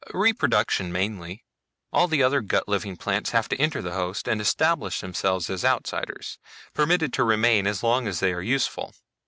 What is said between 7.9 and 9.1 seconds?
as they are useful.